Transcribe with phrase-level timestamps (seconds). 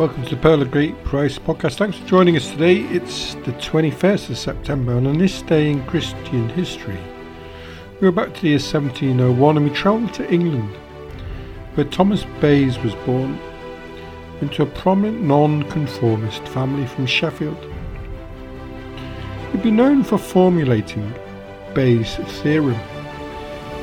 [0.00, 1.76] Welcome to the Pearl of Great Price podcast.
[1.76, 2.78] Thanks for joining us today.
[2.84, 6.96] It's the 21st of September, and on this day in Christian history,
[8.00, 10.74] we're back to the year 1701 and we travel to England,
[11.74, 13.38] where Thomas Bayes was born
[14.40, 17.62] into a prominent non-conformist family from Sheffield.
[19.52, 21.12] He'd be known for formulating
[21.74, 22.80] Bayes' theorem,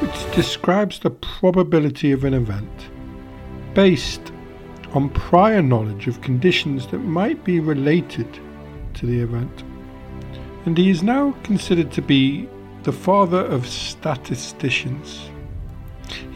[0.00, 2.90] which describes the probability of an event
[3.72, 4.30] based
[4.94, 8.28] on prior knowledge of conditions that might be related
[8.94, 9.62] to the event.
[10.64, 12.48] And he is now considered to be
[12.82, 15.30] the father of statisticians.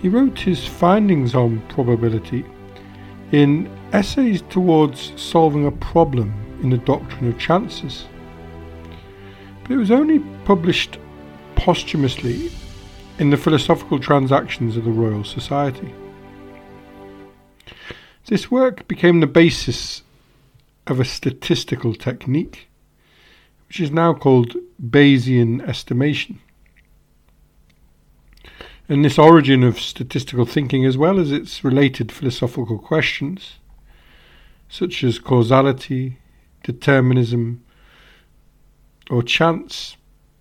[0.00, 2.44] He wrote his findings on probability
[3.32, 8.06] in Essays Towards Solving a Problem in the Doctrine of Chances.
[9.62, 10.98] But it was only published
[11.56, 12.50] posthumously
[13.18, 15.92] in the Philosophical Transactions of the Royal Society.
[18.26, 20.02] This work became the basis
[20.88, 22.66] of a statistical technique,
[23.68, 26.40] which is now called Bayesian estimation.
[28.88, 33.58] And this origin of statistical thinking, as well as its related philosophical questions,
[34.68, 36.18] such as causality,
[36.64, 37.62] determinism,
[39.08, 39.96] or chance,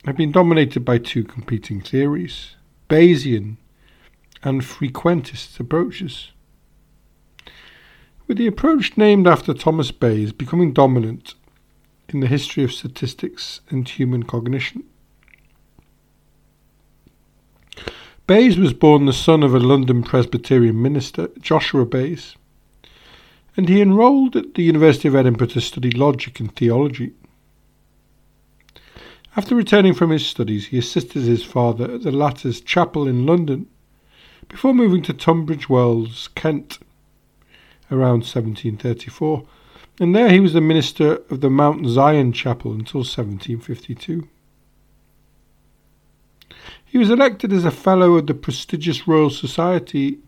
[0.05, 2.55] have been dominated by two competing theories
[2.89, 3.57] Bayesian
[4.41, 6.31] and frequentist approaches
[8.27, 11.35] with the approach named after Thomas Bayes becoming dominant
[12.09, 14.83] in the history of statistics and human cognition.
[18.27, 22.35] Bayes was born the son of a London Presbyterian minister, Joshua Bayes,
[23.55, 27.13] and he enrolled at the University of Edinburgh to study logic and theology.
[29.37, 33.67] After returning from his studies, he assisted his father at the latter's chapel in London
[34.49, 36.79] before moving to Tunbridge Wells, Kent,
[37.91, 39.45] around 1734,
[39.99, 44.27] and there he was the minister of the Mount Zion Chapel until 1752.
[46.83, 50.19] He was elected as a Fellow of the prestigious Royal Society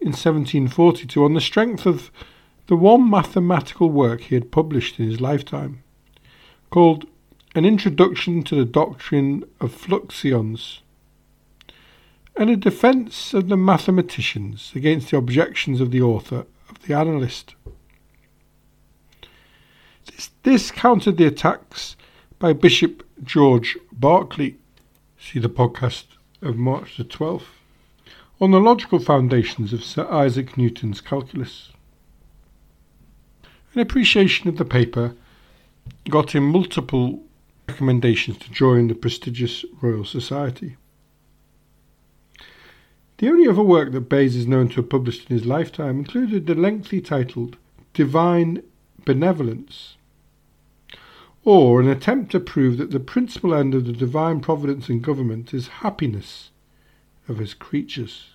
[0.00, 2.10] in 1742 on the strength of
[2.66, 5.82] the one mathematical work he had published in his lifetime,
[6.70, 7.06] called
[7.54, 10.80] An Introduction to the Doctrine of Fluxions,
[12.36, 16.46] and a defence of the mathematicians against the objections of the author
[16.86, 17.54] the analyst.
[20.06, 21.96] This, this countered the attacks
[22.38, 24.58] by Bishop George Berkeley,
[25.18, 26.04] see the podcast
[26.42, 27.46] of March the 12th,
[28.40, 31.70] on the logical foundations of Sir Isaac Newton's calculus.
[33.74, 35.14] An appreciation of the paper
[36.08, 37.22] got him multiple
[37.68, 40.76] recommendations to join the prestigious Royal Society.
[43.18, 46.46] The only other work that Bayes is known to have published in his lifetime included
[46.46, 47.56] the lengthy titled
[47.92, 48.62] Divine
[49.04, 49.96] Benevolence,
[51.44, 55.54] or an attempt to prove that the principal end of the divine providence and government
[55.54, 56.50] is happiness
[57.28, 58.30] of his creatures.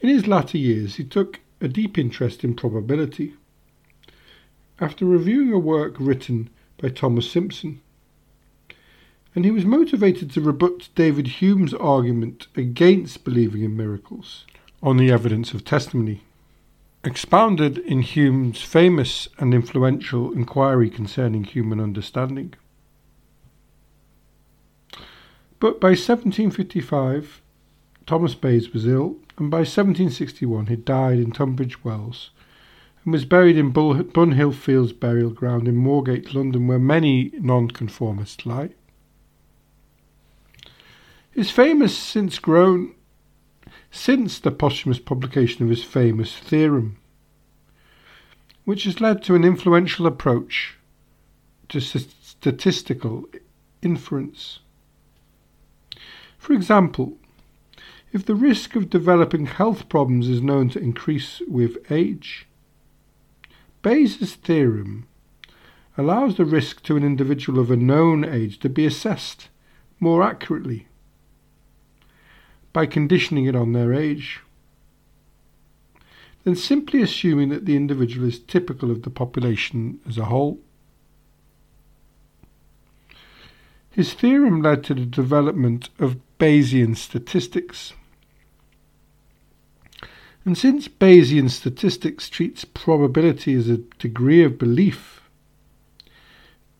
[0.00, 3.34] In his latter years, he took a deep interest in probability.
[4.80, 7.80] After reviewing a work written by Thomas Simpson,
[9.38, 14.44] and he was motivated to rebut David Hume's argument against believing in miracles
[14.82, 16.22] on the evidence of testimony.
[17.04, 22.54] Expounded in Hume's famous and influential inquiry concerning human understanding.
[25.60, 27.40] But by 1755,
[28.06, 32.30] Thomas Bayes was ill, and by 1761 he died in Tunbridge Wells
[33.04, 38.70] and was buried in Bunhill Fields burial ground in Moorgate, London, where many nonconformists lie.
[41.38, 42.96] His fame has since grown
[43.92, 46.96] since the posthumous publication of his famous theorem,
[48.64, 50.78] which has led to an influential approach
[51.68, 53.28] to statistical
[53.82, 54.58] inference.
[56.38, 57.16] For example,
[58.12, 62.48] if the risk of developing health problems is known to increase with age,
[63.82, 65.06] Bayes' theorem
[65.96, 69.50] allows the risk to an individual of a known age to be assessed
[70.00, 70.88] more accurately
[72.78, 74.38] by conditioning it on their age,
[76.44, 80.60] then simply assuming that the individual is typical of the population as a whole.
[83.90, 87.94] His theorem led to the development of Bayesian statistics.
[90.44, 95.20] And since Bayesian statistics treats probability as a degree of belief,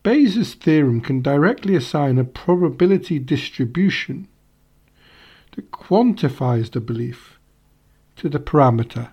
[0.05, 4.29] Bayes' theorem can directly assign a probability distribution
[5.56, 7.39] that quantifies the belief
[8.17, 9.11] to the parameter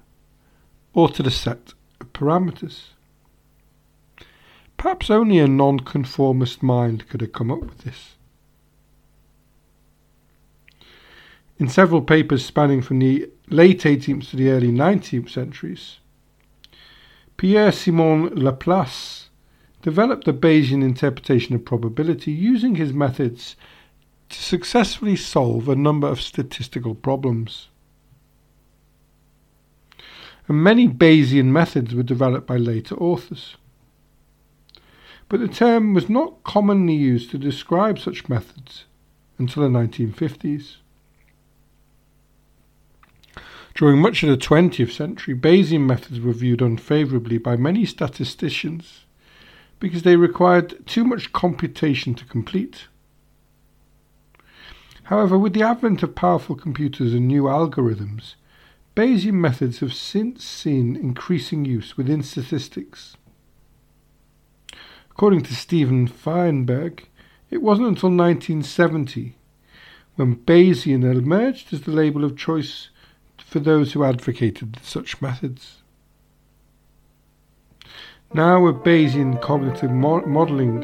[0.94, 2.90] or to the set of parameters.
[4.78, 8.16] Perhaps only a nonconformist mind could have come up with this.
[11.58, 16.00] In several papers spanning from the late 18th to the early 19th centuries,
[17.38, 19.30] Pierre Simon Laplace
[19.82, 23.56] developed the Bayesian interpretation of probability using his methods
[24.36, 27.70] to successfully solve a number of statistical problems.
[30.48, 33.56] And many Bayesian methods were developed by later authors.
[35.28, 38.86] But the term was not commonly used to describe such methods
[39.38, 40.78] until the 1950s.
[43.74, 49.06] During much of the 20th century, Bayesian methods were viewed unfavourably by many statisticians
[49.80, 52.88] because they required too much computation to complete.
[55.06, 58.34] However, with the advent of powerful computers and new algorithms,
[58.96, 63.16] Bayesian methods have since seen increasing use within statistics.
[65.12, 67.02] According to Stephen Fienberg,
[67.52, 69.36] it wasn't until 1970
[70.16, 72.90] when Bayesian emerged as the label of choice
[73.38, 75.84] for those who advocated such methods.
[78.34, 80.82] Now, with Bayesian cognitive mo- modelling,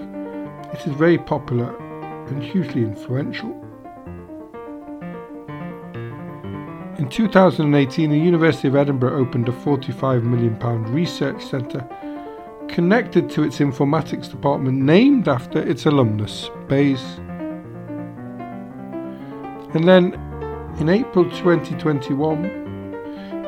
[0.72, 1.76] it is very popular
[2.28, 3.61] and hugely influential.
[7.02, 10.56] In 2018, the University of Edinburgh opened a £45 million
[10.94, 11.84] research centre
[12.68, 17.02] connected to its informatics department, named after its alumnus, Bayes.
[19.74, 20.14] And then
[20.80, 22.46] in April 2021,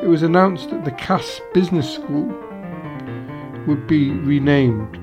[0.02, 2.26] it was announced that the Cass Business School
[3.68, 4.96] would be renamed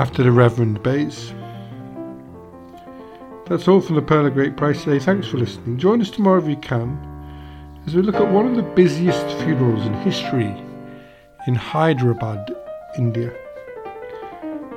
[0.00, 1.32] after the Reverend Bayes.
[3.46, 4.98] That's all from the Pearl of Great Price today.
[4.98, 5.78] Thanks for listening.
[5.78, 7.11] Join us tomorrow if you can
[7.86, 10.54] as we look at one of the busiest funerals in history
[11.46, 12.54] in Hyderabad,
[12.96, 13.32] India.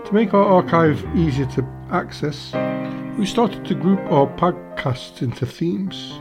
[0.06, 2.54] To make our archive easier to access,
[3.18, 6.19] we started to group our podcasts into themes.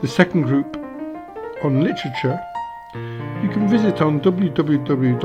[0.00, 0.76] The second group
[1.62, 2.40] on literature
[2.94, 5.20] you can visit on www.pogp.net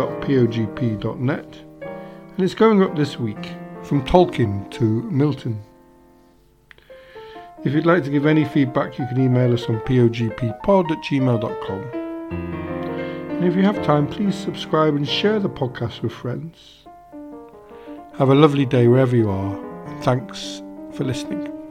[1.81, 3.51] and it's going up this week
[3.83, 5.63] from Tolkien to Milton.
[7.65, 11.81] If you'd like to give any feedback, you can email us on pogppod at gmail.com.
[13.31, 16.86] And if you have time, please subscribe and share the podcast with friends.
[18.18, 20.62] Have a lovely day wherever you are, and thanks
[20.92, 21.62] for listening.